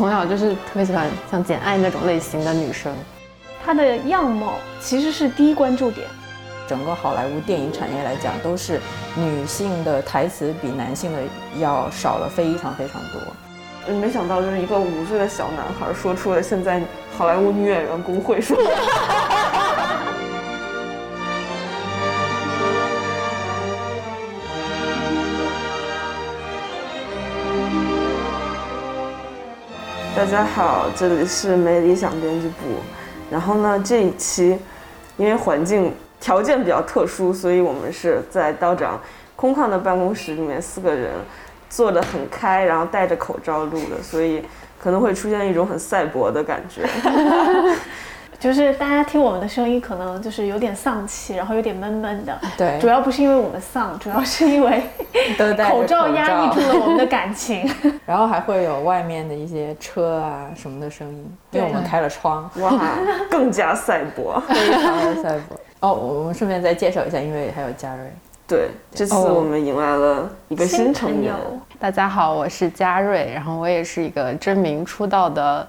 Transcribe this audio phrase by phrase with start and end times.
[0.00, 2.90] 从小就是特别喜欢像简爱那种类型的女生，
[3.62, 6.08] 她的样貌其实是第一关注点。
[6.66, 8.80] 整个好莱坞电影产业来讲，都是
[9.14, 11.18] 女性的台词比男性的
[11.58, 13.92] 要少了非常非常多。
[13.92, 16.80] 没想到就是一个五岁的小男孩说出了现在
[17.18, 18.56] 好莱坞女演员工会说。
[30.20, 32.54] 大家好，这里是没理想编辑部。
[33.30, 34.58] 然后呢，这一期
[35.16, 39.00] 因为环境条件比较特殊，所以我们是在道长
[39.34, 41.10] 空旷的办公室里面，四个人
[41.70, 44.44] 坐得很开，然后戴着口罩录的，所以
[44.78, 46.86] 可能会出现一种很赛博的感觉。
[48.40, 52.40] 就是大家听我们的声音，可能就是有点丧气，然后有点闷闷的。
[52.56, 54.82] 对，主要不是因为我们丧，主要是因为
[55.68, 57.70] 口罩压抑住了我们的感情。
[58.06, 62.50] 然后还会有外面的一些车啊什么的声音，因为我们开了窗。
[62.60, 62.72] 哇，
[63.30, 65.60] 更加赛博， 非常的赛博。
[65.80, 68.10] 哦，我们顺便再介绍一下，因为还有嘉瑞。
[68.48, 71.34] 对，这次我们迎来了一个新成员。
[71.78, 75.68] 大家好，我是嘉瑞，然后我也是一个真名出道的。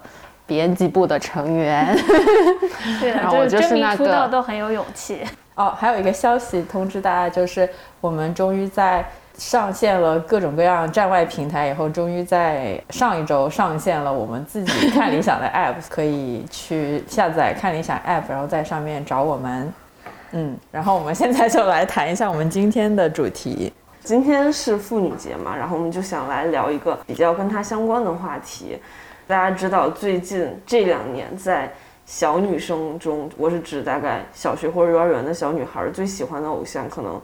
[0.52, 1.98] 编辑部的成员，
[3.00, 5.22] 对，然后我就是那个都很有勇气
[5.56, 5.74] 哦。
[5.80, 7.70] 还有一个消息通知大家，就是
[8.02, 9.06] 我们终于在
[9.38, 19.74] 上线了各种各样站外平台以后，终于在上一周上线了我们自己 看理想的 app，可以去下载看理想 app，然后在上面找我们。
[20.34, 23.72] 嗯，然后我们现在就来谈一下我们今天的主题。
[24.04, 28.78] 今天是妇女节嘛，然后我们就想来聊一个比较跟它相关的话题。
[29.32, 31.72] 大家知道，最近这两年在
[32.06, 37.18] 小女生中，我是指大概小学或者幼儿园的小女孩最喜欢的偶像，可能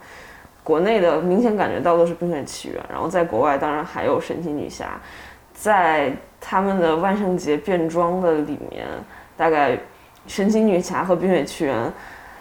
[0.63, 4.91] 国内的明显感觉到都是《冰雪奇缘》，然后在国外当然还有神奇女侠。
[5.53, 8.87] 在他们的万圣节变装的里面，
[9.35, 9.77] 大概
[10.27, 11.91] 神奇女侠和冰雪奇缘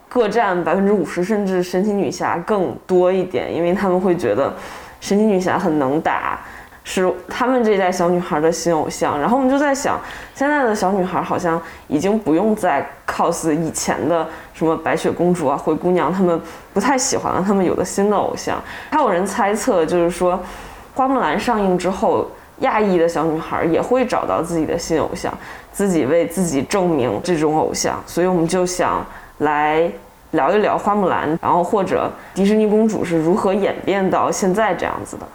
[0.09, 4.55] 各占百分之五十，甚至神奇女侠更多一点，因为他们会觉得
[5.01, 6.39] 神奇女侠很能打。
[6.89, 9.99] 是他们这一代小女孩的新偶像，然后我们就在想，
[10.37, 14.25] 现在的小女孩好像已经不用再 cos 以前的
[14.55, 16.41] 什么白雪公主啊、灰姑娘，他们
[16.73, 18.57] 不太喜欢了，他们有了新的偶像。
[18.89, 20.41] 还有人猜测，就是说，
[20.95, 22.31] 花木兰上映之后，
[22.61, 25.37] 亚裔的小女孩也会找到自己的新偶像，
[25.73, 28.01] 自己为自己证明这种偶像。
[28.07, 29.05] 所以我们就想
[29.39, 29.91] 来
[30.31, 35.27] 聊一聊花木兰，然后或者迪士尼公主是如何演变到现在这样子的。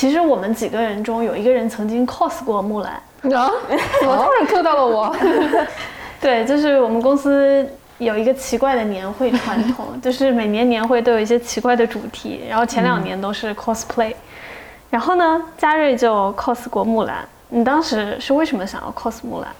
[0.00, 2.92] 其实我们几个人中有一个人曾经 cos 过木兰
[3.34, 3.50] 啊，
[4.00, 5.14] 怎 么突然 Q 到了我？
[6.18, 7.68] 对，就是我们公司
[7.98, 14.14] 有一个奇怪的年会传统， 就是每年年会都有一些奇怪的主题，然后前两年都是 cosplay，
[14.88, 17.16] 然后呢，嘉瑞就 cos 过木兰。
[17.50, 19.50] 你当时是为什么想要 cos 木兰？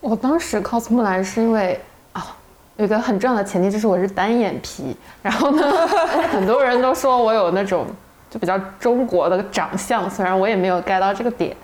[0.00, 1.80] 我当时 cos 木兰是因为
[2.14, 2.34] 啊，
[2.78, 5.86] 有一个很重要的前提就是我是单眼皮，然后呢，
[6.32, 7.86] 很多人都说我有那种。
[8.30, 11.56] 就比较中国的长相，虽然我也没有 get 到这个点，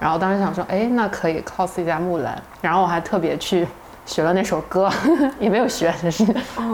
[0.00, 3.66] 然后当时想说，哎，那可以 cos 一下木兰，然后我还特别去
[4.06, 4.90] 学了那首歌，
[5.38, 6.24] 也没有学，就是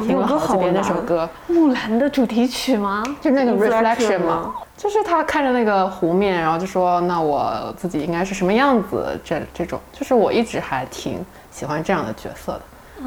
[0.06, 1.28] 听了好几遍那首歌。
[1.48, 3.02] 木兰的主题曲吗？
[3.20, 4.54] 就那个 reflection 吗？
[4.76, 9.18] 就是他看着那个湖面，然后就说，那我自己应该是什么样子？
[9.24, 12.60] 这这种，就是我一直还挺喜欢这样的角色的，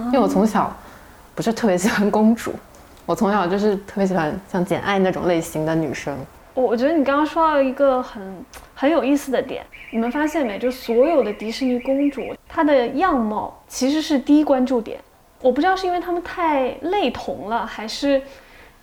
[0.05, 0.73] 因为我从小
[1.35, 2.53] 不是特别喜欢公主。
[3.07, 6.13] 我从小就是特别喜欢像简爱那种类型的女生。
[6.53, 8.21] 我我觉得你刚刚说到一个很
[8.75, 10.59] 很有意思的点，你们发现没？
[10.59, 14.99] 就所有的迪士尼公主，她的样貌其实是第一关注点。
[15.39, 18.21] 我不知道是因为她们太类同了，还是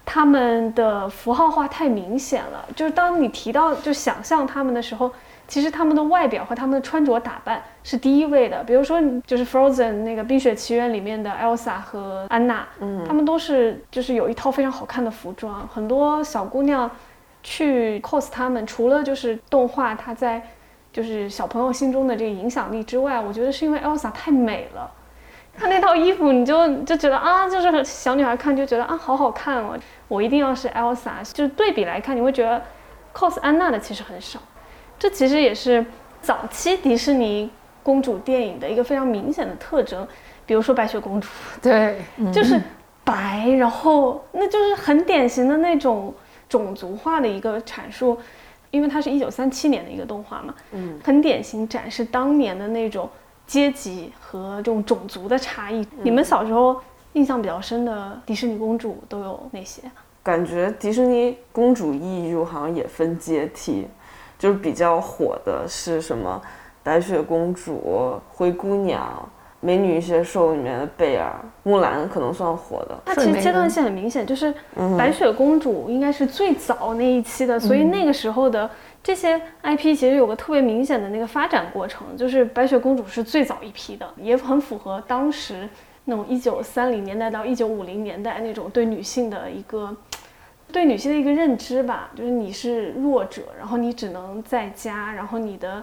[0.04, 2.64] 她们的符号化太明显了。
[2.76, 5.10] 就是当你提到就想象他们的时候。
[5.46, 16.90] 其实他们的外表和他们的穿着打扮是第一位的，比如说就是《Frozen》那个《冰雪奇缘》里面的 Elsa 和安娜，嗯，他们都是就是有一套非常好看的服装，很多小姑娘
[17.42, 20.42] 去 cos 他们，除了就是动画它在
[20.90, 24.90] 就是小朋友心中的这个影响力之外，我觉得是因为 Elsa 太美了，
[25.56, 29.78] 她那套衣服你就就觉得啊，就是小女孩看就觉得啊好好看哦，
[30.08, 32.60] 我一定要是 Elsa，就是对比来看，你会觉得
[33.14, 34.40] cos 安娜的其实很少。
[34.98, 35.84] 这其实也是
[36.20, 37.50] 早期迪士尼
[37.82, 40.06] 公主电影的一个非常明显的特征，
[40.46, 41.28] 比如说白雪公主，
[41.60, 42.00] 对，
[42.32, 42.60] 就是
[43.04, 46.14] 白，然后那就是很典型的那种
[46.48, 48.18] 种族化的一个阐述，
[48.70, 53.08] 因为它是一九三七年的一个动画嘛，嗯，很典型展示当年的那种
[53.46, 55.86] 阶级和这种种族的差异。
[56.02, 56.80] 你们小时候
[57.12, 59.82] 印象比较深的迪士尼公主都有哪些？
[60.22, 63.86] 感觉迪士尼公主艺术好像也分阶梯。
[64.36, 66.42] 就是比较火的是什么
[66.82, 69.26] 白雪公主、灰姑娘、
[69.60, 71.32] 美女与野兽里面的贝尔、
[71.62, 73.00] 木兰可能算火的。
[73.06, 78.68] 它其实阶段性很明显，就是嗯白雪公主应该是最早那一期的，所以那个时候的
[79.04, 85.68] 这些 IP 其实有个特别明显的那个发展过程，就是白雪公主是最早一批的，也很符合当时
[86.06, 89.96] 那种一九三零年代到一九五零年代那种对女性的一个。
[90.72, 95.80] 对女性的一个认知吧，就是你是弱者，然后你只能在家，然后你的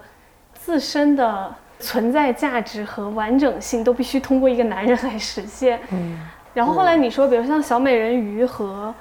[0.53, 5.79] 自身的存在价值和完整性都必须通过一个男人来实现。
[5.91, 6.19] 嗯，
[6.53, 8.94] 然后后来你说，比如像小美人鱼和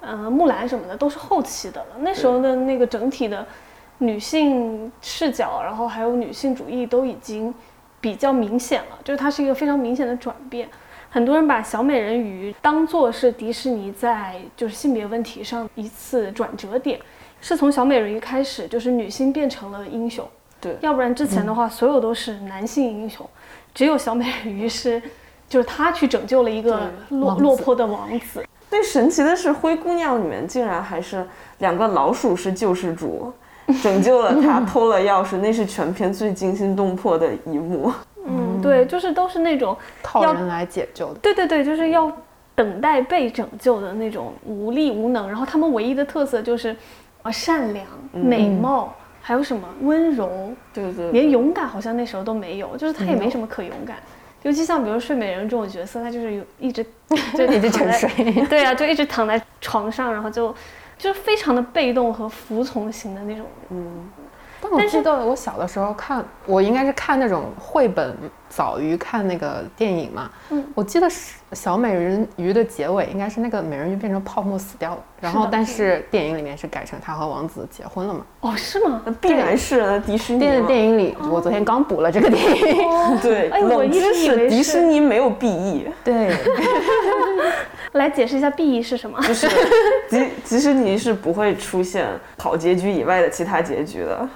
[0.00, 1.96] 呃木兰什么的，都是后期的了。
[2.00, 3.46] 那时候的那个整体的
[3.98, 7.54] 女性视角，然后还有女性主义都已经
[8.00, 10.68] 比较明显了，就是它是一个非常明显的转变。
[11.10, 17.00] 很多人把小美人鱼当做是迪士尼在就是性别问题上一次转折点，
[17.40, 20.24] 是从小美人鱼开始，就是女性变成了英雄。
[20.60, 23.28] 对要不然之前的话，所有都是男性英雄，
[23.74, 25.02] 只有小美人鱼是，
[25.48, 28.44] 就是她去拯救了一个落落魄的王子。
[28.70, 31.26] 最神奇的是，灰姑娘里面竟然还是
[31.58, 33.32] 两个老鼠是救世主，
[33.82, 37.92] 拯救了她， 偷了钥匙，那是全片最惊心动魄的一幕。
[38.24, 39.76] 嗯，对，就是都是那种，
[40.22, 41.18] 要靠人来解救的。
[41.18, 42.10] 对对对，就是要
[42.54, 45.26] 等待被拯救的那种无力无能。
[45.26, 46.76] 然后他们唯一的特色就是，
[47.22, 53.96] 啊，善良、美貌，还有什么温柔，对对连勇敢好像那时候都没有，就是他也没什么可勇敢。
[54.42, 56.84] 尤其像比如睡美人这种角色，他就是有一直
[57.36, 60.54] 就一直沉睡， 对啊，就一直躺在床上，然后就
[60.98, 63.46] 就非常的被动和服从型的那种。
[63.70, 64.08] 嗯
[64.62, 68.14] 但我记得我小的时候看，我应该是看那种绘本
[68.50, 70.30] 早于看那个电影嘛。
[70.50, 78.20] 嗯，我记得是小美人鱼的结尾应该是那个美人鱼变成泡沫死掉了，然后但是电影里面是改成她和王子结婚了嘛。
[78.40, 79.00] 哦，是吗？
[79.04, 83.18] 那必然是那迪士尼电影里，我昨天刚补了这个电影。
[83.20, 84.80] 对，哎，我一直以为迪士。
[84.80, 86.34] 尼没有 BE，对，
[87.92, 89.20] 来解释一下 B E 是什么？
[89.22, 89.46] 就是
[90.08, 92.08] 迪迪士尼是不会出现
[92.38, 94.28] 好结局以外的其他结局的。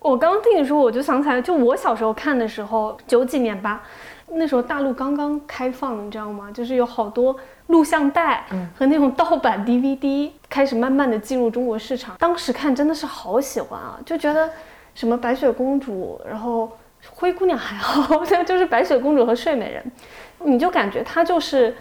[0.00, 3.82] 我刚刚听你说，我就想起来，就我小时候看的时候，九几年吧，
[4.32, 6.50] 那时候大陆刚刚开放，你知道吗？
[6.52, 7.36] 就是有好多
[7.66, 8.44] 录像带
[8.76, 12.16] 和那种盗版 DVD 开始慢慢的进入中国市场。
[12.18, 14.50] 当时看真的是好喜欢啊，就觉得
[14.94, 16.70] 什么白雪公主，然后
[17.14, 19.92] 灰姑娘还好， 就是白雪公主和睡美人，
[20.44, 21.76] 你就感觉她就是，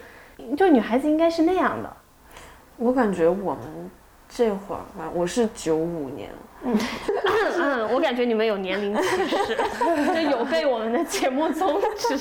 [0.58, 1.92] 就女孩子应该是那样的。
[2.78, 3.92] 我感觉我们
[4.30, 6.30] 这会儿，吧我是九五年，
[6.64, 6.78] 嗯
[7.58, 9.58] 嗯，我感觉你们有年龄歧视，
[10.14, 12.18] 就有被我们的节目 宗旨。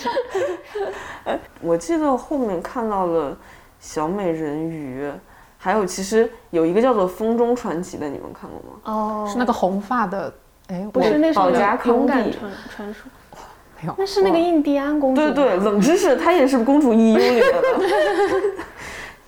[1.61, 3.37] 我记得后面看到了
[3.81, 5.11] 小美人鱼，
[5.57, 8.79] 还有其实有一个叫做《风中传奇》的，你们看过吗？
[8.85, 10.33] 哦，是那个红发的，
[10.69, 13.11] 哎，不是，那是保加勇敢传传说，
[13.81, 15.21] 没有那是那个印第安公主。
[15.21, 15.57] 对对，。
[15.57, 17.63] 冷知识，她也是公主 EU 里面的。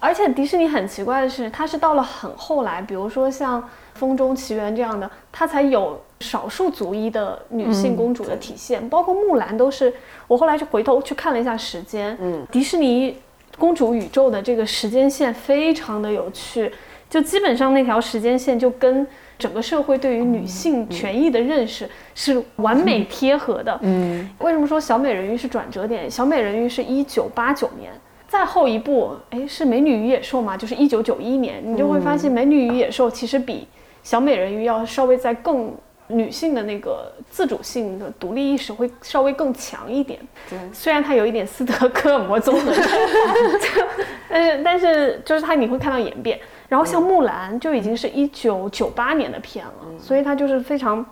[0.03, 3.61] 而且迪士尼很奇怪的是，它是到了很后来，比如说像
[4.00, 9.92] 《风中奇缘》这样的，它才有少数族裔的女性公主的体现，包括木兰都是。
[10.26, 13.16] 我后来就回头去看了一下时间，嗯，迪士尼
[13.59, 16.73] 公主宇宙的这个时间线非常的有趣，
[17.11, 19.04] 就基本上那条时间线就跟
[19.37, 23.76] 整个社会对于女性权益的认识是完美贴合的。
[23.83, 26.09] 嗯，为什么说小美人鱼是转折点？
[26.09, 27.90] 小美人鱼是一九八九年，
[28.28, 33.66] 再后一部，哎，是美女与野兽嘛，就是一九九一年，你就会发现美女与野兽其实比
[34.02, 35.75] 小美人鱼要稍微在更
[36.09, 40.19] 女性的那个自主性的独立意识会稍微更强一点。
[40.49, 43.87] 对虽然它有一点斯德哥尔摩综合症，就
[44.28, 46.40] 但是但是就是它你会看到演变。
[46.69, 51.04] 然后像木兰就已经是一九九八年的片了，所以它就是非常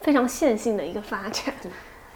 [0.00, 1.54] 非常线性的一个发展。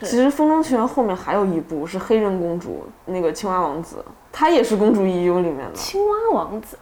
[0.00, 6.78] 其实《风中奇缘》后面还有一部是黑人公主，那个青蛙王子，他也是公主 EU 里面的，青蛙王子。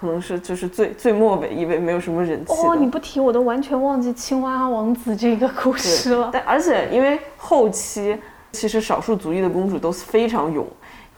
[0.00, 2.68] 可能是就是最最末尾一位，没有什么人气的。
[2.68, 6.30] 哦，你不提我都完全忘记青蛙王子这个故事了。
[6.32, 8.16] 但而且因为后期
[8.52, 10.66] 其实少数族裔的公主都非常勇，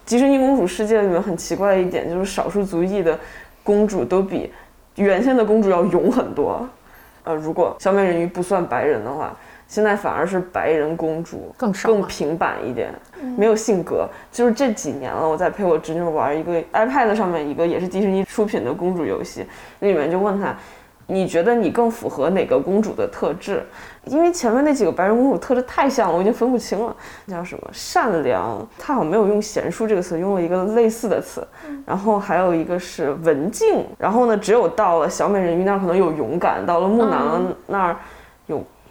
[0.06, 3.18] 迪士尼公主世界里面很奇怪的一点就是少数族裔的
[3.62, 4.50] 公主都比
[4.96, 6.66] 原先的公主要勇很多。
[7.24, 9.36] 呃，如果小美人鱼不算白人的话，
[9.70, 12.92] 现在反而是白人公主更少更平板一点，
[13.36, 14.08] 没有性格。
[14.32, 19.46] 就是这几年了，我在陪我侄女玩一个 iPad 上面一个也是迪士尼出品的公主游戏，
[19.78, 20.52] 那里面就问她，
[21.06, 23.64] 你觉得你更符合哪个公主的特质？
[24.06, 26.96] 因为前面那几个白人公主特质太像了，我已经分不清了。
[27.26, 27.70] 那叫什么？
[27.72, 31.46] 善良，她好像没有用贤淑这个词，用了一个类似的词。
[31.86, 37.96] 然后还有一个是文静，然后呢，只有到了小美人鱼那儿可能有勇敢，到了木兰那儿有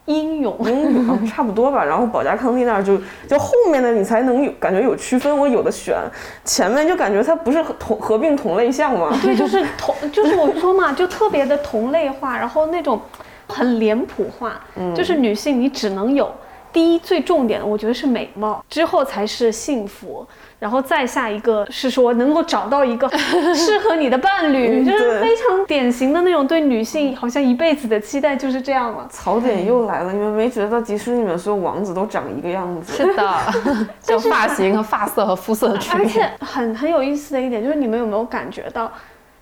[0.10, 0.58] 英勇。
[0.66, 1.86] 英勇啊， 差不多吧。
[1.86, 5.96] 然后保加康帝那儿就就后面的你才能有感觉有区分，我有的选，
[6.44, 9.16] 前面就感觉它不是同合并同类项吗？
[9.22, 13.00] 对，就是同， 就是我说嘛，就特别的同类化，然后那种
[13.48, 14.60] 很脸谱化，
[14.96, 16.30] 就是女性你只能有
[16.74, 20.28] 第一最重点的，我觉得是美貌，之后才是幸福。
[20.60, 23.10] 然后再下一个是说能够找到一个
[23.56, 29.08] 适合你的伴侣，就是非常典型的那种对女性好像一辈子的期待就是这样了。
[29.10, 32.94] 槽点又来了，你们没觉得迪士尼里面所有王子都长一个样子？
[32.94, 33.34] 是的，
[34.04, 36.04] 就发型和发色和肤色的区别。
[36.04, 38.92] 而且很很有意思的一点就是，你们有没有感觉到，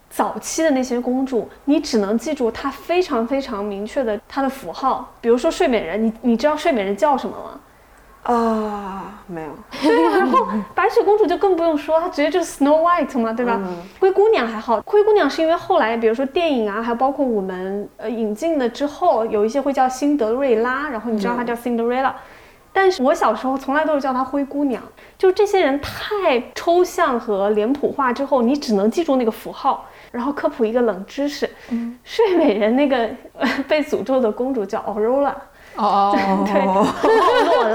[0.08, 7.60] 早期的那些公主，你只能记住她非常非常明确的她的符号，比如说睡美人，你你知道睡美人叫什么吗？
[8.24, 9.48] 啊，没有，
[9.82, 13.58] 对呀、然后白雪公主就更不用说，她直接就是 Snow White 嘛，对吧？
[14.00, 22.12] 灰姑娘还好，灰姑娘是因为后来，比如说电影啊，还有包括我们呃引进了之后，有一些会叫辛德瑞拉，然后你知道她叫 Cinderella。
[22.70, 24.82] 但是我小时候从来都是叫她灰姑娘，
[25.16, 29.86] 就这些人太抽象和脸谱化之后，你只能记住那个符号。
[30.10, 31.48] 然后科普一个冷知识，
[32.02, 35.34] 睡美人那个、呃、被诅咒的公主叫 Aurora，
[35.78, 36.86] 哦哦。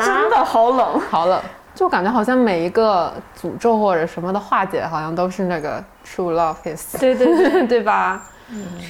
[0.05, 0.99] 真的好冷。
[1.09, 1.41] 好冷，
[1.73, 8.21] 就感觉好像每一个诅咒或者什么的化解，好像都是那个 true love is，对对对对吧？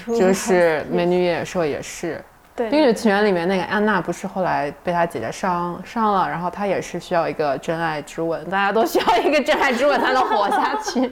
[0.07, 2.21] 就是美女与野兽也是。
[2.55, 11.11] 对，冰雪奇缘里面那个安娜不是后来被她姐姐伤伤了，然后她也是需要一个真爱之吻，大家都需要一个真爱之吻才能活下去。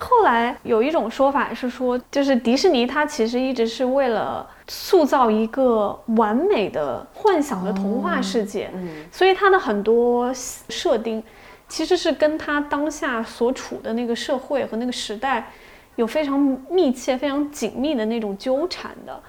[0.00, 8.70] 后来有一种说法是说，就是迪士尼它其实一直是为了塑造一个完美的幻想的童话世界，
[9.12, 11.22] 所以它的很多设定
[11.68, 15.50] 其实是跟它当下所处的那个社会和那个时代
[15.96, 16.38] 有非常
[16.70, 19.20] 密切、非常紧密的那种纠缠的。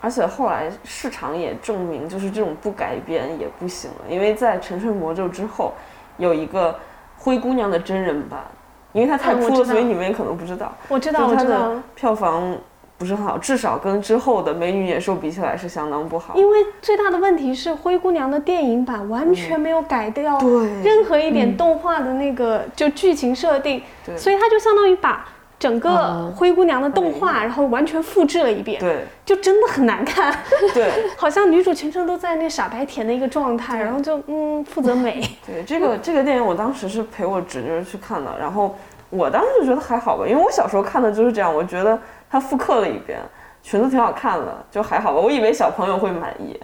[0.00, 5.72] 而且后来市场也证明，就是这种不改编也不行了，因为在《沉睡魔咒》之后，
[6.18, 6.78] 有一个
[7.16, 8.44] 灰姑娘的真人版，
[8.92, 10.72] 因为它太哭了，所以你们也可能不知道。
[10.88, 11.82] 我知道，它我知道的。
[11.94, 12.56] 票房
[12.98, 16.34] 不是很好，至少跟之后的《美女与野兽》比起来是相当不好。
[16.36, 20.38] 因为最大的问题是灰姑娘的电影版完全没有改掉
[20.84, 23.82] 任何一点动画的那个就剧情设定，
[24.16, 25.26] 所以它就相当于把
[25.62, 30.36] 整个嗯灰姑娘的动画，然后完全复制了一遍，对就真的很难看，
[30.74, 38.76] 对 好像女主全程都在那傻白甜的一个状态，然后就嗯负责美， 对，这个这个电影我当时是陪我侄女去看的，然后
[39.08, 41.96] 我当时就觉得还好吧，因为我小时候看的就是这样，我觉得
[42.28, 43.20] 它复刻了一遍，
[43.62, 45.20] 裙子挺好看的，就还好吧。
[45.20, 46.58] 我以为小朋友会满意，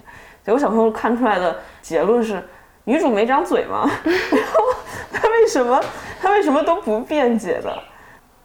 [0.44, 2.42] 结果小朋友看出来的结论是
[2.82, 3.88] 女主没长嘴吗？
[4.02, 4.64] 然 后
[5.12, 5.80] 她为什么
[6.20, 7.78] 她为什么都不辩解的？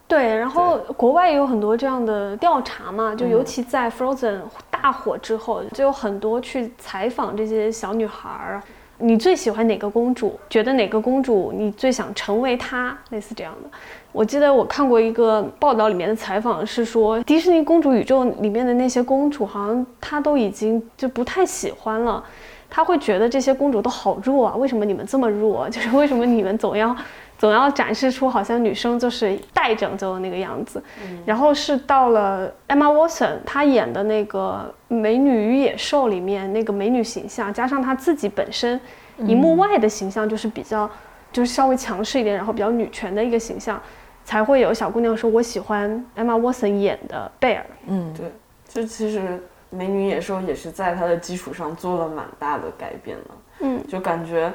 [0.08, 8.62] 对，然后国外也有很多这样的调查嘛，就尤其在 Frozen 大火之后，就有很多去采访这些小女孩儿。
[9.00, 10.40] 你最喜欢哪个公主？
[10.50, 12.96] 觉得哪个公主你最想成为她？
[13.10, 13.70] 类似这样的。
[14.12, 22.24] 我记得我看过一个报道，里面的采访是说，迪士尼公主宇宙里面的那些公主，好像她都已经就不太喜欢了。
[22.70, 25.68] 她会觉得这些公主都好弱啊，为什么你们这么弱？
[25.72, 26.96] 就是为什么你们总要
[27.44, 30.82] 总要展示出好像女生就是待拯救的那个样子。
[31.26, 38.80] 然后是到了 Emma Watson 她演的那个《美女与野兽》里面那个美女形象，加上她自己本身
[39.18, 40.90] 荧幕外的形象就是比较
[41.34, 43.78] 就是稍微强势一点，然后比较女权的一个形象，
[44.24, 47.66] 才会有小姑娘说我喜欢 Emma Watson 演的贝尔。
[47.88, 48.32] 嗯，对，
[48.70, 49.20] 就其实
[49.70, 53.32] 《美女与野兽》也是在她的基础上做了蛮大的改变的。
[53.60, 54.50] 嗯，就感觉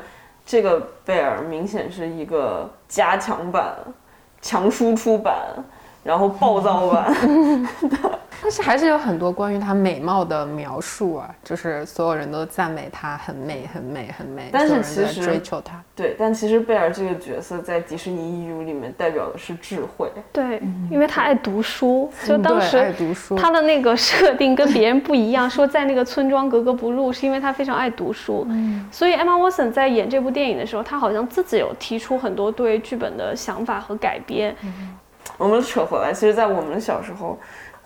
[0.50, 3.76] 这个贝尔明显是一个加强版、
[4.40, 5.37] 强输出版，
[6.02, 7.12] 然后暴躁版。
[8.49, 15.78] 但是还是有很多关于她美貌的描述啊，就是所有人都赞美她很美、很美、很美，但是其实追求她。
[15.95, 20.11] 对，但其实贝尔这个角色在迪士尼 EU 里面代表的是智慧。
[20.33, 28.47] 对，因为她爱读书，就当时爱读书，他的那个设定跟别人不一样，说在那个村庄格格不入，是因为她非常爱读书。
[28.90, 34.57] 所以 Emma Watson 在演这部电影的时候，她好像自己有提出很多对剧本的想法和改编。
[35.37, 37.38] 我们扯回来，其实，在我们小时候，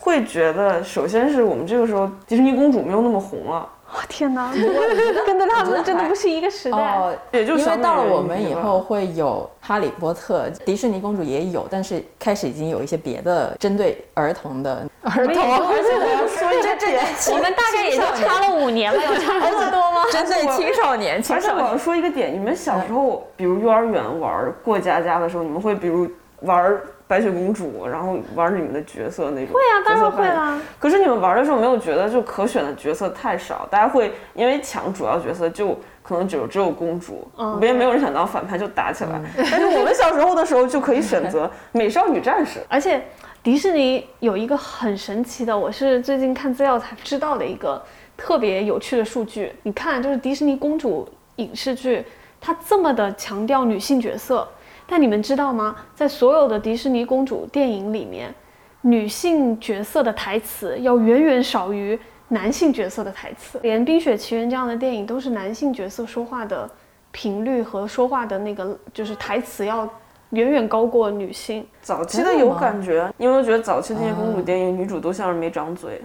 [0.03, 4.53] 会觉得，首先是我们这个时候迪士尼公主没有那么红了，哇、天哪，我
[5.25, 6.77] 跟着他们真的不是一个时代。
[6.77, 14.85] 哦，也就因为小美人到了我们以后会有哈利波特，迪士尼公主也有，但是开始已经有一些别的针对儿童的。
[15.03, 15.37] 儿童，
[15.69, 20.03] 而且我要 说一个点，我们大概也就差了五年了，有差这么多吗？
[20.11, 26.77] 针对青少年，青而且我要说一个点，你们小时候，比如幼儿园玩过家家的时候，你们会比如玩
[27.13, 29.55] 白雪公主，然后玩你们的角色那种。
[29.55, 30.59] 会啊，当然会啦。
[30.79, 39.21] 可是你们玩的时候没有觉得就可选的角色太少，大家会因为抢主要角色就可能只有只有公主，嗯别、没有人想当反派就打起来。
[39.37, 43.05] 但是我们小时候的时候就可以选择 美少女战士，而且
[43.43, 47.83] 迪士尼有一个很神奇的，我是最近看资料才知道的一个
[48.17, 49.53] 特别有趣的数据。
[49.65, 52.03] 你看，就是迪士尼公主影视剧，
[52.41, 54.49] 它这么的强调女性角色，
[54.87, 55.77] 但你们知道吗？
[55.95, 58.35] 在所有的迪士尼公主电影里面，
[58.83, 61.99] 女性角色的台词要远远少于
[62.29, 63.59] 男性角色的台词。
[63.63, 66.69] 连《冰雪奇缘》这样的电影都是男性角色说话的
[67.11, 69.89] 频率和说话的那个就是台词要
[70.31, 71.67] 远远高过女性。
[71.81, 76.01] 早期的有感觉，你有没有觉得早期那些公主电影女主都像是没长嘴？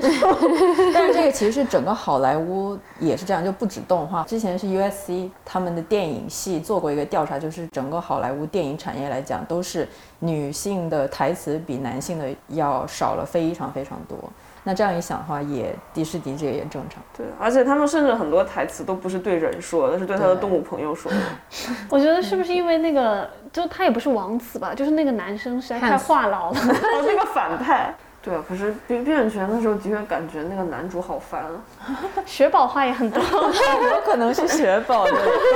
[0.00, 4.22] 但是这个其实是整个好莱坞也是这样，就不止动画。
[4.24, 9.88] 之前是 USC 他们的电影系做过一个调查，就是整个好莱坞电影产业来讲，都是
[10.20, 14.16] 女性的台词比男性的要少了非常非常多。
[14.64, 17.02] 那这样一想的话，也迪士尼这个也正常。
[17.16, 21.16] 对，而且他们甚至很多台词都不是对人说的，是对他的动物朋友说的。
[21.88, 26.38] 我觉得是不是因为那个，就他也不是王子吧，就是那个男生实在太话痨了。
[26.52, 27.94] 哦，那个反派。
[28.28, 31.64] 对啊，可是《冰冰雪奇缘》的时候，的确感觉那个男主好烦啊。
[32.26, 35.12] 雪宝话也很多， 有可能是雪宝的，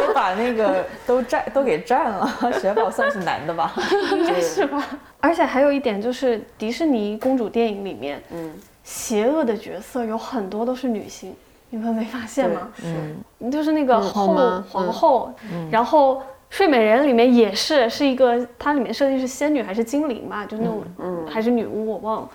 [0.07, 2.27] 都把那个都占都给占了。
[2.59, 3.75] 雪宝算是男的吧？
[4.13, 4.83] 应该是吧？
[5.21, 11.37] 而且还有一点就是，迪士尼公主电影里面，嗯，邪恶的角色有很多都是女性，
[11.69, 12.69] 你们没发现吗？
[12.83, 14.29] 嗯，就是那个后
[14.71, 15.31] 皇后，
[15.71, 16.17] 然后
[16.49, 22.29] 《睡美人》里面也是是一个，它里面设定是仙女还是精灵吧，就是那种，嗯还是女巫，我忘了。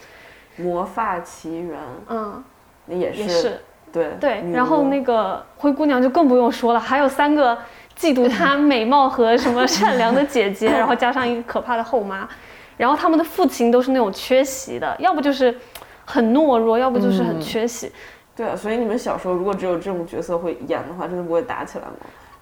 [0.57, 2.43] 魔发奇缘嗯，
[2.85, 4.43] 那也是也是对对。
[4.53, 7.57] 然后那个灰姑娘就更不用说了，还有三个
[7.97, 12.27] 嫉妒她 美貌和什么善良的姐姐，然后加上一个可怕的后妈，
[12.75, 15.57] 然后他们的父亲都是那种缺席的，要不就是
[16.05, 17.91] 很懦弱，要不就是很缺席。
[18.35, 21.93] 对啊，所以你们小时候如果只有这种角色会演的话，真的不会打起来吗？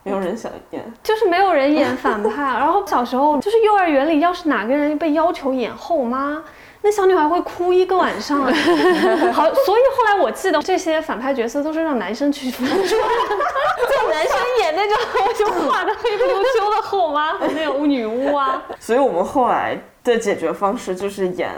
[0.04, 0.84] 没有人想演。
[1.02, 6.44] 就是没有人演反派， 然后小时候就是幼儿园里，要是哪个人被要求演后妈，
[6.86, 8.42] 那小女孩会哭一个晚上。
[9.34, 14.96] 好，所以后来我记得这些反派角色都是让男生去辅助，就男生演那种
[15.36, 18.62] 就画的黑不溜秋的后妈和那种女巫啊。
[18.80, 21.50] 所以我们后来的解决方式就是演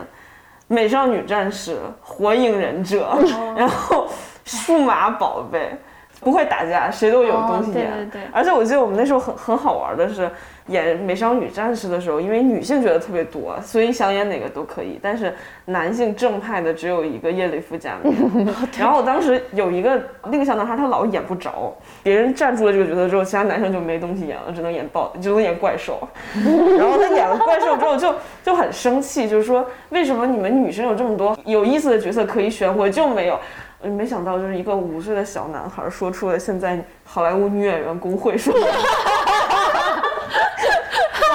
[0.68, 3.20] 美少女战士、火影忍者，
[3.58, 4.08] 然后
[4.46, 5.78] 数码宝贝，
[6.20, 7.92] 不会打架，谁都有东西哦对演。
[7.92, 10.30] 对对而且我记得我们那时候很很好玩的是，
[10.68, 15.00] 演美少女战士的时候，因为女性觉得特别多，所以想演哪个都可以。
[15.02, 15.34] 但是
[15.66, 18.16] 男性正派的只有一个叶里夫加冕。
[18.80, 26.00] 然后当时有一个那个小男孩，他老演不着，别人站住了这个角色之后，其他男生就没东西演了，只能演暴，只能演怪兽。
[26.78, 33.40] 然后他演了怪兽之后就就很生气，就是说为什么你们女生有这么多有意思的角色可以选，我就没有。
[33.80, 38.66] 呃没想到，就是一个五岁的小男孩说出了现在好莱坞女演员工会说的 我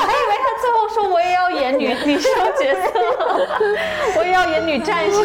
[0.01, 2.91] 还以为他最后说我也要演女女生角色，
[4.19, 5.17] 我也要演女战士。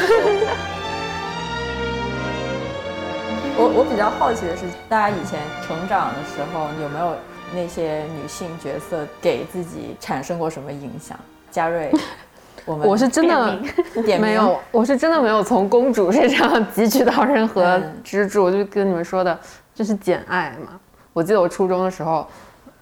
[3.60, 7.16] 我我比较好奇的是，大家以前成长的时候有没有
[7.52, 11.18] 那些女性角色给自己产生过什么影响？
[11.50, 11.92] 嘉瑞，
[12.68, 13.58] 我们我是真的
[14.20, 19.40] 没有，我是真的没有从公主身上汲取到任何嗯支柱，就跟你们说的，
[19.74, 20.78] 就是《简爱》嘛。
[21.14, 22.28] 我记得我初中的时候，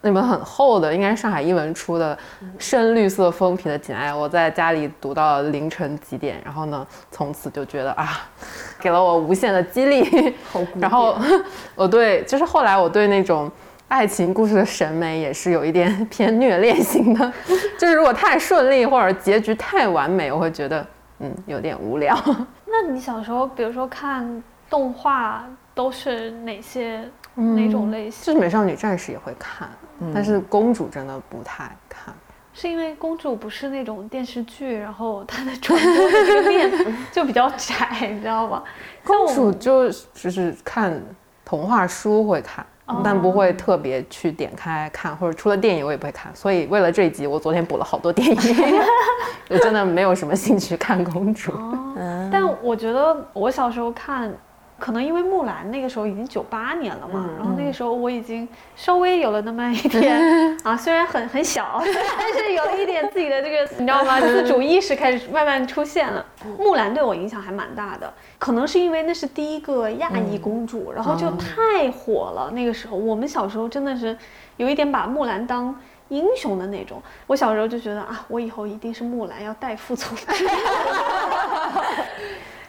[0.02, 2.17] 那本很厚的，应该是上海译文出的
[2.58, 8.28] 深绿色封皮的《简爱》，我在家里读到凌晨几点，然后呢，从此就觉得啊，
[8.80, 10.34] 给了我无限的激励。
[10.80, 11.15] 然后
[11.76, 13.52] 我对，就是后来我对那种。
[13.88, 17.34] 爱情故事的审美也是有一点 偏虐恋型的，
[17.78, 20.86] 就是如果太顺利或者结局太完美，我会觉得
[21.19, 22.17] 嗯有点无聊。
[22.65, 28.26] 那你小时候，比如说看动画，都是哪些、哪种类型？
[28.26, 29.69] 就是美少女战士也会看，
[30.13, 32.13] 但是公主真的不太看。
[32.54, 36.71] 是因为公主不是那种电视剧，然后她的传播的这个面
[37.12, 38.63] 就比较窄，你知道吗？
[39.04, 41.00] 公主就只是看
[41.45, 42.65] 童话书会看。
[43.04, 46.34] 但不会特别去点开看，或者除了电影我也不会看。
[46.36, 48.38] 所以为了这一集，我昨天补了好多电影，
[49.50, 51.52] 我真的没有什么兴趣看公主。
[51.52, 54.32] 哦，但我觉得我小时候看，
[54.77, 60.19] 可能因为木兰那个时候已经九八年了嘛，然后那个时候我已经稍微有了那么一点
[60.63, 64.19] 啊，虽然很很小，但是有了一点自己的这个你知道吗？
[64.19, 66.25] 自主意识开始慢慢出现了。
[66.59, 72.51] 木兰对我影响还蛮大的，可能是因为那是第一个亚裔公主，然后就太火了。
[72.51, 74.17] 那个时候我们小时候真的是
[74.57, 75.73] 有一点把木兰当
[76.09, 77.01] 英雄的那种。
[77.27, 80.47] 我小时候就觉得啊，我以后一定是木兰，要代父从军。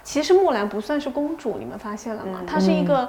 [0.07, 2.43] 其实木兰不算是公主，你们发现了吗？
[2.47, 3.09] 她是一个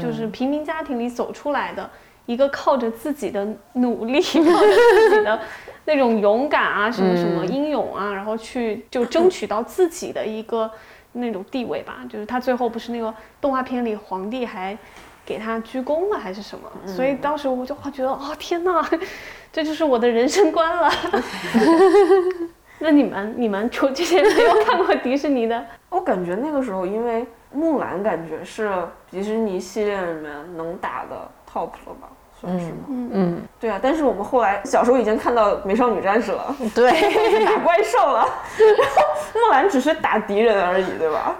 [0.00, 1.90] 就是平民家庭里走出来的。
[2.26, 5.40] 一个靠着自己的努力， 靠着自己的
[5.84, 10.68] 那种勇敢啊，什么什么英勇啊，然后去就争取到自己的一个
[11.12, 11.98] 那种地位吧。
[12.08, 14.76] 就是她最后不是那个动画片里皇帝还
[15.24, 16.68] 给他鞠躬了还是什么？
[16.84, 18.88] 所以当时我就觉得哦，天哪，
[19.52, 20.90] 这就是我的人生观了。
[22.78, 25.64] 那你们你们除这些没有看过迪士尼的？
[25.90, 28.70] 我感觉那个时候因为木兰感觉是
[29.10, 32.08] 迪士尼系列里面能打的 top 了吧。
[32.38, 32.76] 算是吗？
[32.90, 36.92] 嗯嗯，对啊，但是我们后来小时候已经看到美少女战士了，对，
[37.46, 41.34] 打怪兽了，然后木兰只是打敌人而已，对吧？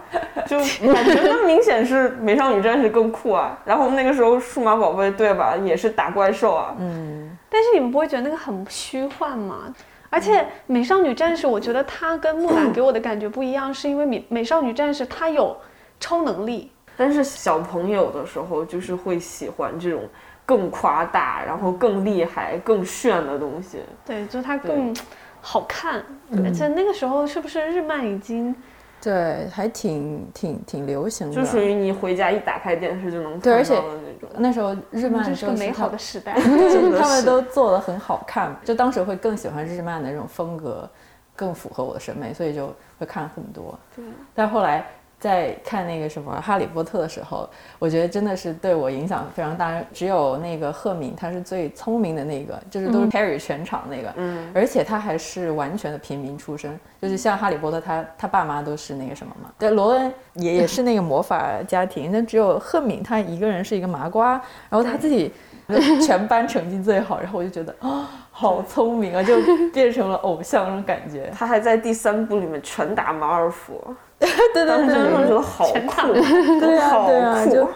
[0.46, 0.56] 就
[0.90, 3.58] 感觉那明显是美少女战士更酷啊。
[3.66, 6.74] 然后那个时候数码宝贝对吧，也是打怪兽啊。
[6.78, 9.74] 嗯，但是你们不会觉得那个很虚幻吗？
[10.16, 15.54] 而且美少女战士，我觉得它跟木兰给我的感觉不一样，是因为美美少女战士它有
[16.00, 20.00] 超能力，但是小朋友的时候就是会喜欢这种。
[20.48, 23.80] 更夸大，然后更厉害、更炫的东西。
[24.04, 24.94] 对，就它更
[25.40, 26.00] 好看。
[26.44, 28.54] 而且那个时候是不是日漫已经？
[29.02, 31.34] 对，还挺挺挺流行的。
[31.34, 34.05] 就属于你回家一打开电视就能看到的
[34.38, 36.34] 那时候日漫就是个美好的时代，
[36.98, 38.54] 他们都做的很好看。
[38.64, 40.88] 就当时会更喜欢日漫的那种风格，
[41.34, 43.78] 更符合我的审美，所以就会看很多。
[43.94, 44.86] 对，但后来。
[45.18, 47.48] 在看那个什么《哈利波特》的时候，
[47.78, 49.82] 我觉得真的是对我影响非常大。
[49.92, 54.12] 只有那个赫敏，他是最聪明的那个，就是都是 carry 全场那个。
[54.16, 59.50] 嗯，而且他还是完全的平民出身，就是像哈利波特，他他爸妈都是那个什么嘛。
[59.58, 64.32] 对，罗恩也也是 那个魔法家庭，那只有赫敏他一个人是一个麻瓜，
[64.68, 65.32] 然后他自己
[66.04, 69.34] 全班成绩最好，然后我就觉得啊，好聪明啊，就
[69.72, 71.32] 变成了偶像那种感觉。
[71.34, 73.82] 他还在第三部里面拳打马尔福。
[74.18, 76.12] 对 对对，真的觉得好酷，
[76.60, 77.66] 对啊对啊，就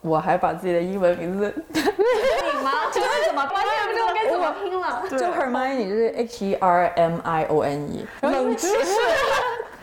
[0.00, 1.80] 我还把自己的英文名字，你
[2.64, 2.72] 吗？
[2.90, 5.02] 这个怎么关键不知道该怎么拼了？
[5.10, 8.94] 就 Hermione 就是 H E R M I O N E，冷知识，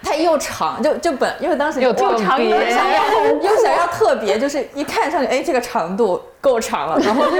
[0.07, 3.03] 它又长，就就本因为当时又长又想要
[3.41, 7.37] 又想要特别，就是一看上去，哎，这个长度够长了，然后就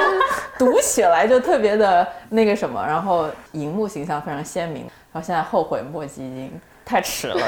[0.58, 4.82] 读起来就特别的那个什么，然后荧幕形象非常鲜明，
[5.14, 6.62] 然后现在后悔莫及，已经。
[6.88, 7.36] 太迟了，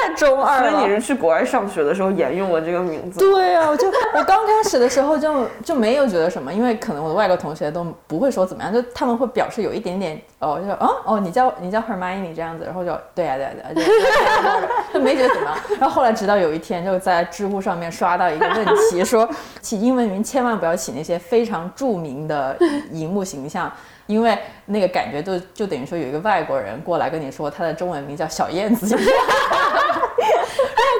[0.00, 0.70] 太中二了。
[0.70, 3.18] 所以你是去国外上学的时候沿用了这个名字？
[3.20, 15.58] 对啊，我就我刚开始的时候就 就没有觉得什么，因为可能我的外国同学都不会说怎么样，就他们会表示有一点点哦，就说哦哦，你叫你叫 Hermione 这样子，然后就对呀对呀对呀， 就没觉得怎么样。
[15.78, 19.28] 然后后来直到有一天就在知乎上面刷到一个问题，说
[19.60, 22.56] 起英文名千万不要起那些非常著名的
[22.90, 23.70] 荧幕形象。
[24.08, 30.00] 因为那个感觉就就等于说有一个外国人过来跟你说他的中文名叫小燕子， 然后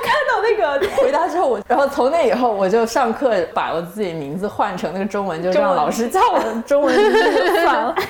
[0.04, 7.94] 看到那个回答之后，我然后从那以后我就上课把我自己名字换成那个中文，就让老师叫我中文名字算了。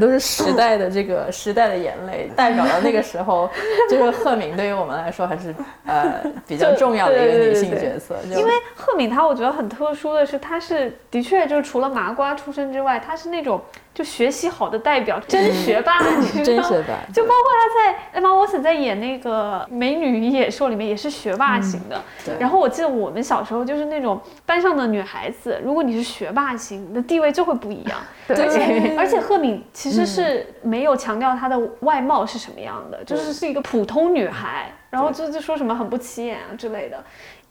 [0.00, 3.48] 都是时代的这个时代的眼泪，代表了那个时候，
[3.90, 8.16] 就是赫敏对于我们来说还是呃比较重要的一个女性角色。
[8.24, 13.60] 因为赫敏她我觉得很特殊的是，她是的确就是除了麻瓜出身之外，她是那种。
[13.94, 15.98] 就学习好的代表，真学霸，
[16.42, 16.94] 真学霸。
[17.12, 22.00] 就包括他在 Emma Watson 在演那个《美女与野兽》里面也是学霸型的。
[22.38, 27.98] 然后我记得我们小时候就是那种班上的女孩子，如果你是学霸型，你的地位就会不一样。
[28.28, 37.02] 而且而且赫敏其实是没有强调她的外貌是什么样的，就是是一个普通女孩，然后就就说什么很不起眼啊之类的。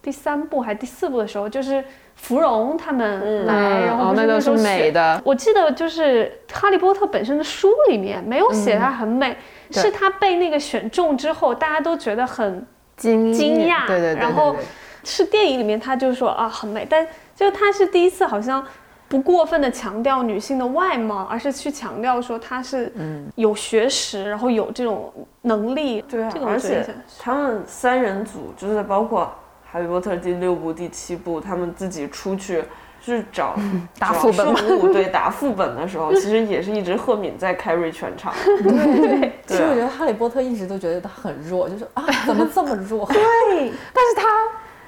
[0.01, 1.83] 第三部还第四部的时候，就是
[2.15, 5.21] 芙蓉他们来，然后那都是美的。
[5.23, 6.25] 我记得就是
[6.59, 9.37] 《哈利波特》本身的书里面没有写她很美，
[9.69, 12.65] 是她被那个选中之后，大家都觉得很
[12.97, 13.85] 惊惊讶。
[13.85, 14.19] 对对对。
[14.19, 14.55] 然后
[15.03, 18.65] 是电影里面，他就说啊很美，但就他是第一次好像
[19.07, 22.91] 不过分的强调女性的外貌，而是去强调说她是
[23.35, 26.01] 有学识，然后有这种能力。
[26.09, 26.83] 对啊，而且
[27.19, 29.31] 他们三人组就是包括。
[29.71, 32.63] 哈利波特第六部、第七部，他们自己出去
[33.01, 33.55] 去找
[33.97, 34.53] 打副本，
[34.91, 38.33] 对，打副本的时候，其实也是一直赫敏在 carry 全场。
[38.45, 43.05] 对，其实我觉得哈利波特一直都觉得他很弱，就是啊， 怎么这么弱？
[43.05, 44.27] 对， 但是他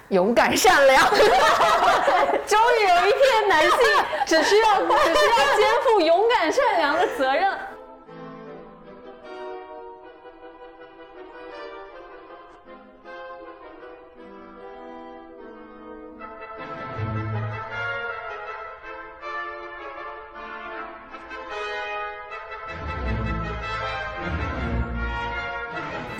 [0.09, 1.07] 勇敢善良。
[2.45, 3.77] 终于有一天，男性
[4.25, 7.49] 只需要只需要肩负勇敢善良的责任。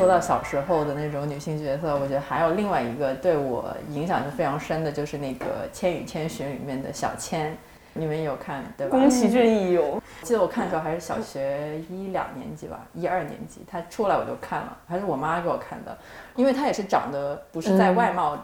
[0.03, 7.57] 说到小时候的那种女性角色，我觉得还有另外一个对我影响就非常深的，就是那个《千与千寻》里面的小千，
[7.93, 8.91] 你们有看对吧？
[8.91, 15.97] 宫崎骏亦有，记得我看的时候还是小学一两年级吧，一二年级，他出来我就看了，还是我妈给我看的，
[16.35, 18.37] 因为她也是长得不是在外貌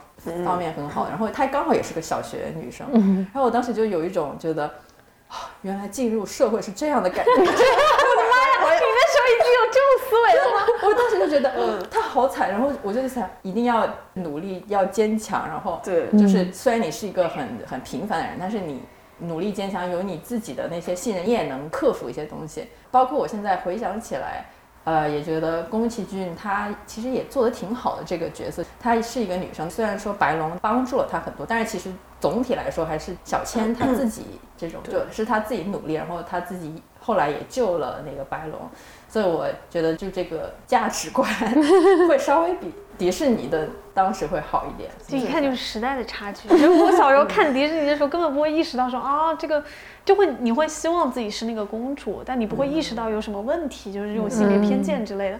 [0.45, 2.87] 方面很好，然后她刚好也是个小学女生，
[3.33, 4.63] 然后我当时就有一种觉得，
[5.27, 7.31] 啊，原来进入社会是这样的感觉。
[7.35, 8.79] 我的妈呀！
[8.79, 10.65] 你那时候已经有这种思维了吗？
[10.83, 18.81] 我当时就觉得， 嗯，他好惨，然后我就想一定要努力，要坚强，然后对，就是虽然你是一个很很平凡的人，但是你。
[19.21, 22.65] 努力坚强，有你自己的那些信任，你也能克服一些东西。
[22.89, 24.45] 包括我现在回想起来，
[24.85, 28.63] 呃，也觉得宫崎骏他其实也做的挺好的这个角色。
[28.79, 34.23] 她是一个女生，虽然说白龙帮助了她很多，但是其实总体来说还是小千他自己
[34.57, 38.59] 这种，就是他自己努力，然后他自己后来也救了那个白龙。
[39.07, 41.27] 所以我觉得就这个价值观
[42.07, 42.73] 会稍微比。
[42.99, 46.49] 迪士尼的当时会好一点，就一看就是时代的差距。
[46.49, 49.63] 就我小时候看迪士尼的时候，根本不会意识到说啊，这个
[50.03, 55.39] 就会你会希望自己是那个公主，但你不会意识到有什么问题，就是这种性别偏见之类的。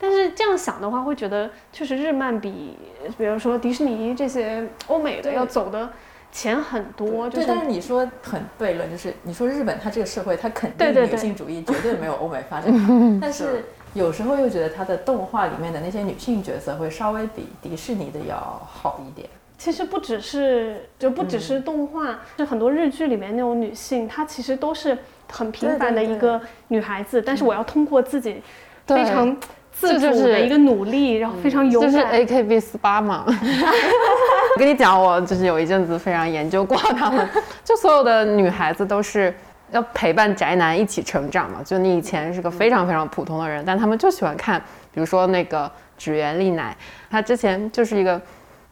[0.00, 2.76] 但是这样想的话，会觉得确实日漫比，
[3.18, 5.90] 比如说迪士尼这些欧美的要走的
[6.32, 7.28] 前很多。
[7.28, 13.62] 对，但是你说很悖论，就是你说日本它这个社会，它肯定女性主义绝对没有欧美发展好， 但是。
[13.92, 19.28] 有时候又觉得它的动画里面的那些女性角色会稍微比迪士尼的要好一点。
[19.58, 24.96] 其实不只是，就不只是动画，就很多日剧里面那种女性，她其实都是
[25.32, 28.40] 很平凡的一个女孩子，但是我要通过自己
[28.86, 29.36] 非常
[29.80, 31.92] 自主的一个努力，然后非常勇敢。
[31.92, 33.24] 就是 A K B 四八嘛。
[33.26, 33.32] 我
[34.58, 37.28] 跟你讲，我就是有一阵子非常研究过他们，
[37.64, 39.34] 就所有的女孩子都是。
[39.72, 41.62] 要陪伴宅男一起成长嘛？
[41.64, 44.60] 就你以前是个非常非常普通的人，但他们就喜欢看，
[44.92, 46.76] 比如说那个指原丽乃，
[47.08, 48.20] 她之前就是一个，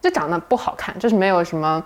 [0.01, 1.81] 就长得不好看，就是没有什么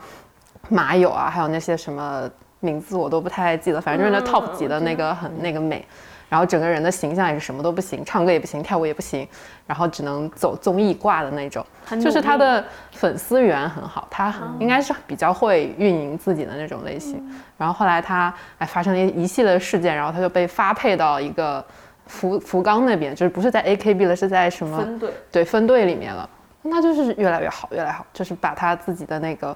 [0.68, 2.28] 马友啊，还有那些什么
[2.60, 5.86] 名字我都不太记得，反正就是那 top 级的那个很那个美。
[6.30, 9.28] 然后整个人的形象也是什么都不行，唱歌也不行，跳舞也不行，
[9.68, 11.66] 然后只能走综艺挂的那种。
[12.02, 17.24] 就是他的粉丝缘很好，他应该是比较会运营自己的那种类型。
[17.58, 21.64] 然后后来他哎发生了一系列事件，然后他就被发配到一个
[22.08, 25.12] 福福冈那边，就是不是在 AKB 了，是在什么分队？
[25.32, 26.28] 对，分队里面了。
[26.64, 29.56] 那就是越来越好，越来越好，就是把他自己的那个。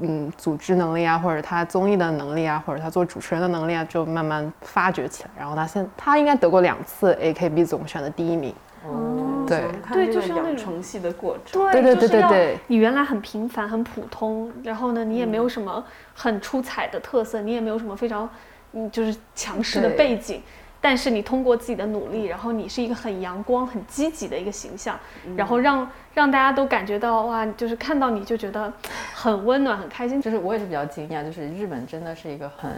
[0.00, 5.30] 嗯，组织能力啊，或者他综艺的能力啊，或者他做主持人的能力啊，就慢慢发掘起来。
[5.38, 8.54] 然后他现他应该得过两次 AKB 总选的第一名。
[8.86, 11.60] 哦，对对，就是养成系的过程。
[11.72, 15.84] 对对对对对，你原来很平凡很普通，然后呢，你也没有什么
[16.14, 18.28] 很出彩的特色，你也没有什么非常
[18.72, 20.40] 嗯就是强势的背景。
[20.80, 24.98] 但是你通过自己的努力，然后你是一个很阳光、很积极的一个形象，
[25.36, 28.72] 然后让让大家都感觉到哇，就是看到你就觉得
[29.14, 30.22] 很温暖、很开心。
[30.22, 32.70] 就是我也是比较惊讶，就是日本真的是一个很，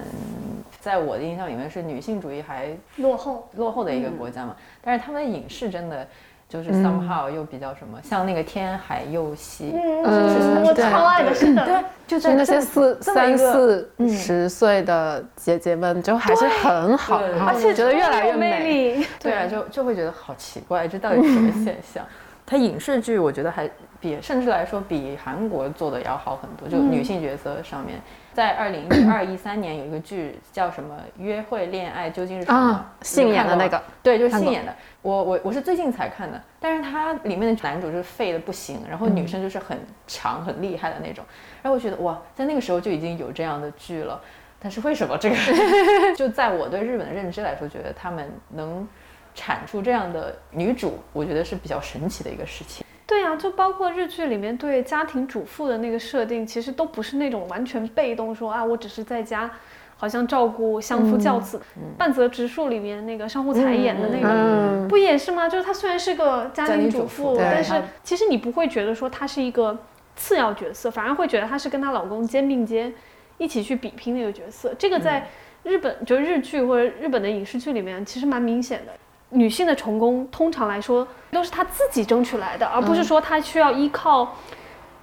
[0.80, 4.56] 在我的印象里面是女性主义还落后落后的一个国家嘛。
[4.80, 6.06] 但是他们的影视真的。
[6.50, 22.04] 就是 somehow 又比较什么，像那个天海佑希，嗯，我超爱的，是的，对，就在那些四三四十岁的姐姐们，就还是很好，而且觉得越来越美，对啊，就就会觉得好奇怪，这到底是什么现象？
[22.44, 28.00] 它影视剧我觉得还比甚至来说比韩国做的要好很多，就女性角色上面。
[28.32, 34.74] 在二零一二一三年有一个剧叫什么《约会恋爱究竟是什么》，信演的那个，对，就是信演的。
[35.02, 41.24] 我我我是最近才看的，但是它里面的男主就是废的不行，然后女生就是很强很厉害的那种。
[41.62, 44.20] 然后我觉得哇，在那个时候就已经有这样的剧了，
[44.58, 45.36] 但是为什么这个
[46.16, 48.86] 就在我对日本的认知来说，觉得他们能
[49.34, 52.86] 产出这样的女主，我觉得是比较神奇的一个事情。
[53.10, 59.50] 对呀，就包括日剧里面对家庭主妇的那个设定，其实都不是那种完全被动说啊，我只是在家，
[59.96, 61.60] 好像照顾相夫教子。
[61.98, 65.48] 半泽直树里面那个上户彩演的那个，不也是吗？
[65.48, 69.76] 就是她虽然是个家庭主妇，但是其实你不会觉得说她是一个
[70.14, 72.94] 次要角色，反而会觉得她是跟她老公肩并肩
[73.38, 74.72] 一起去比拼那个角色。
[74.78, 75.26] 这个在
[75.64, 78.92] 日本就日剧或者日本的影视剧里面，其实蛮明显的。
[79.30, 84.34] 女性的成功，通常来说都是她自己争取来的，而不是说她需要依靠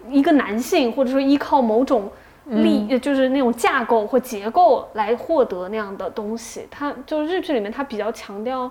[0.10, 2.12] 一个男性，或者说依靠某种
[2.46, 6.68] 力，就是那种架构或结构来获得那样的东西。
[6.70, 8.70] 它就是日剧里面，它比较强调，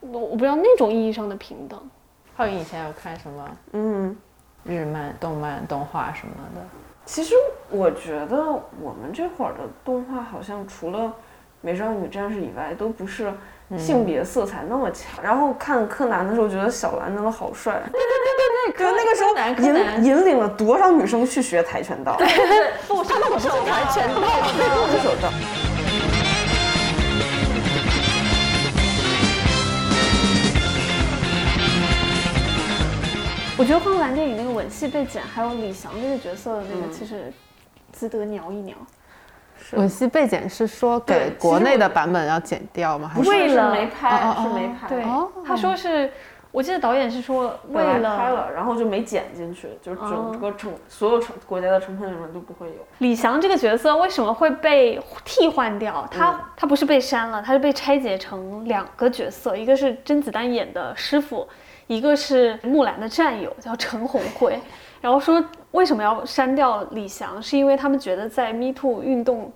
[0.00, 1.80] 我我不知道那种意义上的平等。
[2.36, 3.48] 浩宇以前有看什么？
[3.72, 4.16] 嗯，
[4.64, 6.60] 日漫、动漫、动画什么的。
[7.04, 7.34] 其实
[7.70, 8.36] 我觉得
[8.80, 11.12] 我们这会儿的动画好像除了。
[11.66, 13.32] 美少女战士以外，都不是
[13.76, 15.20] 性别色彩那么强。
[15.20, 17.82] 然后看柯南的时候，觉得小兰真的好帅。
[17.90, 19.34] 对对对对对，就那个时候
[19.98, 22.14] 引引领了多少女生去学跆拳道？
[22.18, 25.28] 对对对，不， 他们不是跆拳道，空手道。
[33.58, 37.32] 我觉得花木兰电影那个吻戏被剪，还有李翔这个角色的那个，其实
[37.92, 38.76] 值得聊一聊。
[39.72, 43.10] 吻戏被剪是说给国内的版本要剪掉吗？
[43.12, 44.88] 还是为了没拍，是没拍。
[44.88, 45.04] 对，
[45.44, 46.10] 他说是，
[46.52, 52.74] 我记得导演是说为了拍了，然后就没剪进去，就是整个成所有成国家的成片里面都不会有。
[52.98, 56.08] 李翔这个角色为什么会被替换掉？
[56.10, 61.46] 他他不是被删了，他是被拆解成两个角色，一个是甄子丹演的师傅。
[61.88, 64.58] 一个是木兰的战友叫陈红慧，
[65.00, 69.52] 然后说为什么要删掉李翔，是因为他们觉得在 Me Too 运动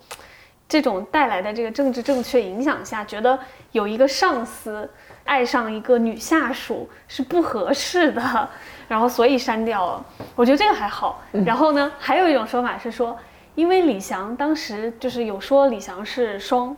[0.69, 3.39] 这种带来的这个政治正确影响下，觉得
[3.73, 4.89] 有一个上司
[5.25, 8.49] 爱上一个女下属是不合适的，
[8.87, 10.05] 然后所以删掉了。
[10.37, 11.23] 我觉得这个还好。
[11.45, 13.17] 然后呢，还有一种说法是说，
[13.55, 16.77] 因为李翔当时就是有说李翔是双。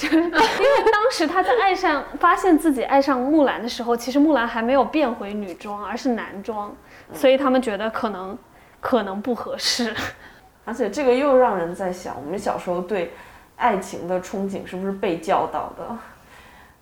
[0.00, 6.74] 就是因为当时他在爱上发现自己爱上木兰的时候，其实木兰还没有变回女装，而是男装，
[7.12, 8.38] 所以他们觉得可能
[8.80, 9.94] 可能不合适。
[10.64, 13.12] 而且这个又让人在想，我们小时候对
[13.56, 15.94] 爱情的憧憬是不是被教导的？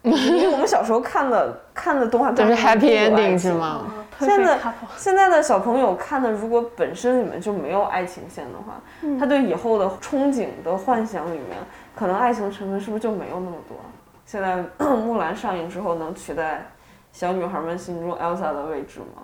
[0.03, 3.85] 因为我们小时候看的看的动画都是 happy ending 是吗？
[4.21, 4.59] 现在
[4.97, 8.81] 现在的小朋友看的，如果本身里面就没有爱情线的话，
[9.19, 11.59] 他对以后的憧憬的幻想里面。
[11.99, 13.77] 可能爱情成分是不是就没有那么多？
[14.25, 16.65] 现在 木兰上映之后，能取代
[17.11, 19.23] 小女孩们心中 Elsa 的位置吗？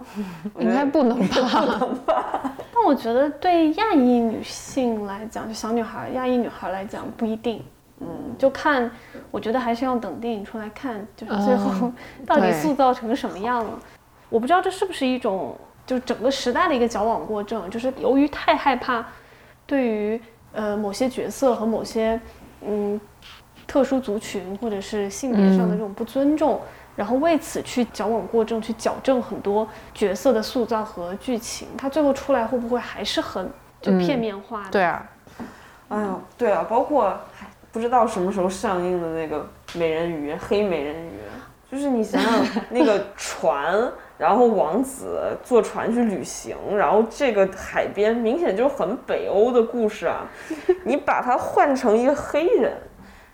[0.58, 1.94] 应该不能吧。
[2.74, 7.62] 但我觉得对亚裔女性来讲，就小女孩、亚裔女孩来讲不一定。
[8.00, 8.90] 嗯，就看，
[9.30, 11.92] 我觉得还是要等电影出来看，就是最后
[12.26, 13.70] 到底塑造成什么样了。
[14.28, 15.56] 我不知道这是不是一种，
[15.86, 19.06] 就是整个时代的一个矫枉过正，就是由于太害怕
[19.64, 20.20] 对于
[20.52, 22.20] 呃某些角色和某些。
[22.66, 23.00] 嗯，
[23.66, 26.60] 特殊族群或者是性别上的这种不尊重，
[26.96, 33.50] 然后为此去矫枉过正，去矫正很多角色的塑造和剧情，它最后出来会不会还是很
[33.80, 34.64] 就片面化？
[34.70, 35.06] 对啊，
[35.88, 37.18] 哎呦，对啊，包括
[37.72, 41.10] 不知道什么时候上映的那个美人鱼，黑美人鱼，
[41.70, 43.90] 就是你想想那个船。
[44.16, 50.26] 然后王子坐船去旅行，然后这个海边明显就是很北欧的故事啊！
[50.84, 52.72] 你把它换成一个黑人，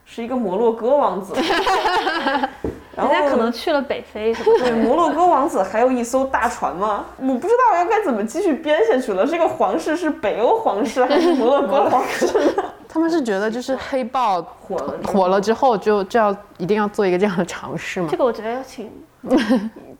[0.07, 1.35] 是一个摩洛哥王子，
[2.97, 7.05] 人家可能去了北非，对，摩洛哥王子还有一艘大船吗？
[7.19, 9.27] 我不知道要该怎么继续编下去了。
[9.27, 12.27] 这个皇室是北欧皇室还是摩洛哥皇室？
[12.88, 18.09] 他们是觉得就是黑豹火了火了之后就就要一定要做一个这样的尝试吗？
[18.11, 18.90] 这个我觉得要请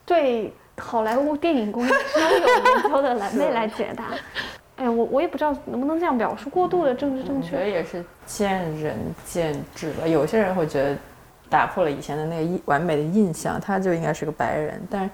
[0.07, 0.53] 对。
[0.81, 4.07] 好莱坞电影工业稍有研究的蓝妹来解答。
[4.77, 7.55] 哎，我我也不知道能不能这样表述过度的政治正确。
[7.55, 10.07] 我觉得也是见仁见智吧。
[10.07, 10.97] 有些人会觉得
[11.51, 14.81] 打破了以前的那个完美的印象，他就应该是个白人。
[14.91, 15.11] 但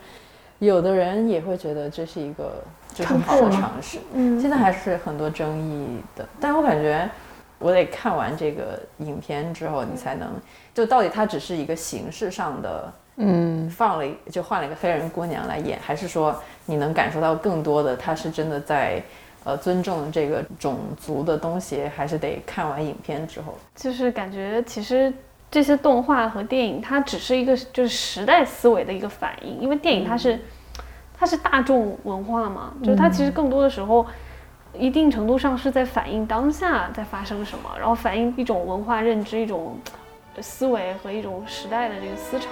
[0.61, 2.63] 有的人也会觉得这是一个
[2.95, 3.99] 就是好的尝试。
[4.15, 6.25] 嗯，现在还是很多争议的。
[6.41, 7.11] 但我感觉
[7.59, 10.29] 我得看完这个影片之后，你才能
[10.73, 12.93] 就到底它只是一个形式上的。
[13.17, 17.97] 嗯，放了就换了一个黑人姑娘来演，还是说你能感受到更多的？
[17.97, 19.03] 他是真的在，
[19.45, 23.57] 呃，尊重这个种族的东西，还是得看完影片之后？
[23.75, 25.13] 就是感觉其实
[25.51, 30.39] 这些动画和电影，它只是一个就是时代思维的一个反应，因为电影它是
[31.19, 34.05] 它是大众文化嘛，就是它其实更多的时候，
[34.75, 39.79] 一定程度上是在反映当下在发生什么，然后反映一种文化认知、一种
[40.43, 42.49] 思维和一种时代的这个思潮。